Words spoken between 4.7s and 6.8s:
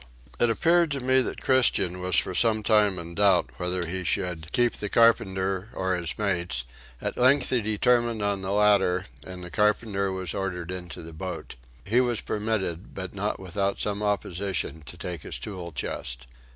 the carpenter or his mates;